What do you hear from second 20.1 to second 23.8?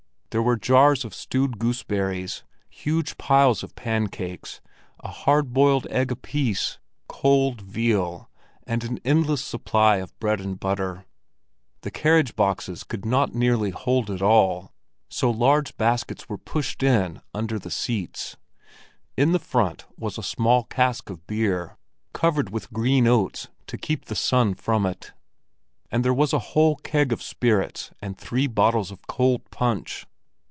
a small cask of beer, covered with green oats to